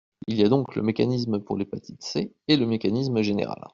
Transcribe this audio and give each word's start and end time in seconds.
Il 0.25 0.35
y 0.35 0.41
a 0.43 0.49
donc 0.49 0.75
le 0.75 0.81
mécanisme 0.81 1.39
pour 1.39 1.55
l’hépatite 1.57 2.01
C 2.01 2.33
et 2.47 2.57
le 2.57 2.65
mécanisme 2.65 3.21
général. 3.21 3.69